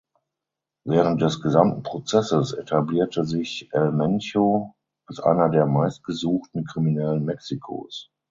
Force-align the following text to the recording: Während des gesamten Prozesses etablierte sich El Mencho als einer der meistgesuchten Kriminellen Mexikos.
Während 0.83 1.21
des 1.21 1.41
gesamten 1.43 1.83
Prozesses 1.83 2.53
etablierte 2.53 3.23
sich 3.23 3.69
El 3.71 3.91
Mencho 3.91 4.73
als 5.05 5.19
einer 5.19 5.49
der 5.49 5.67
meistgesuchten 5.67 6.65
Kriminellen 6.65 7.23
Mexikos. 7.23 8.09